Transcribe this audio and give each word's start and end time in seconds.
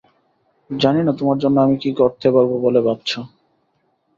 জানি 0.69 1.01
না 1.03 1.11
তোমার 1.19 1.37
জন্য 1.37 1.57
আমি 1.61 1.75
কী 1.83 1.89
করতে 1.99 2.27
পারবো 2.31 2.55
বলে 2.65 2.79
ভাবছো। 2.87 3.19